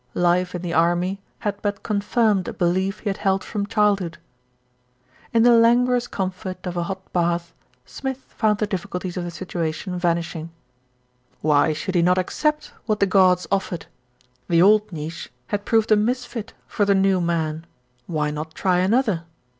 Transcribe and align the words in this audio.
Life 0.15 0.55
in 0.55 0.63
the 0.63 0.73
army 0.73 1.21
had 1.41 1.61
but 1.61 1.83
confirmed 1.83 2.47
a 2.47 2.53
belief 2.53 3.01
he 3.01 3.09
had 3.11 3.17
held 3.17 3.43
from 3.43 3.67
childhood. 3.67 4.17
In 5.31 5.43
the 5.43 5.51
languorous 5.51 6.07
comfort 6.07 6.65
of 6.65 6.75
a 6.75 6.81
hot 6.81 7.13
bath, 7.13 7.53
Smith 7.85 8.17
found 8.17 8.57
the 8.57 8.65
difficulties 8.65 9.15
of 9.15 9.23
the 9.23 9.29
situation 9.29 9.99
vanishing. 9.99 10.49
Why 11.41 11.73
should 11.73 11.93
he 11.93 12.01
not 12.01 12.17
accept 12.17 12.73
what 12.87 12.99
the 12.99 13.05
gods 13.05 13.45
offered? 13.51 13.85
The 14.49 14.59
old 14.59 14.91
niche 14.91 15.31
had 15.49 15.65
proved 15.65 15.91
a 15.91 15.95
mis 15.95 16.25
fit 16.25 16.53
for 16.65 16.83
the 16.83 16.95
new 16.95 17.21
man, 17.21 17.67
why 18.07 18.31
not 18.31 18.55
try 18.55 18.79
another? 18.79 19.25